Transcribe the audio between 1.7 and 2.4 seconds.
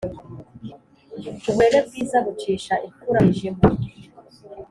bwiza